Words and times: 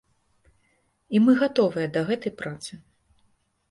І 1.15 1.23
мы 1.27 1.31
гатовыя 1.43 1.87
да 1.99 2.07
гэтай 2.11 2.37
працы. 2.45 2.85